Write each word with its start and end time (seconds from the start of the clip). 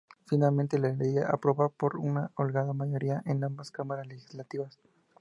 Finalmente 0.25 0.79
la 0.79 0.93
ley 0.93 1.13
fue 1.13 1.25
aprobada 1.25 1.69
por 1.69 1.95
una 1.97 2.31
holgada 2.35 2.73
mayoría 2.73 3.21
en 3.23 3.43
ambas 3.43 3.69
cámaras 3.69 4.07
legislativas. 4.07 4.79